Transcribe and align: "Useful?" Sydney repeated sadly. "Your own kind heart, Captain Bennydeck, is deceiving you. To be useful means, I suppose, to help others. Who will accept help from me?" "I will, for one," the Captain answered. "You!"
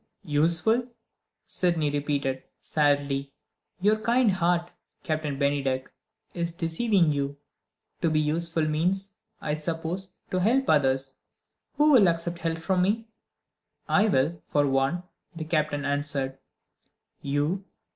"Useful?" 0.25 0.87
Sydney 1.45 1.91
repeated 1.91 2.41
sadly. 2.59 3.33
"Your 3.79 3.97
own 3.97 4.03
kind 4.03 4.31
heart, 4.31 4.71
Captain 5.03 5.37
Bennydeck, 5.37 5.89
is 6.33 6.55
deceiving 6.55 7.11
you. 7.11 7.37
To 8.01 8.09
be 8.09 8.19
useful 8.19 8.67
means, 8.67 9.17
I 9.41 9.53
suppose, 9.53 10.15
to 10.31 10.39
help 10.39 10.67
others. 10.67 11.19
Who 11.77 11.91
will 11.91 12.07
accept 12.07 12.39
help 12.39 12.57
from 12.57 12.81
me?" 12.81 13.09
"I 13.87 14.07
will, 14.07 14.41
for 14.47 14.65
one," 14.65 15.03
the 15.35 15.45
Captain 15.45 15.85
answered. 15.85 16.39
"You!" 17.21 17.63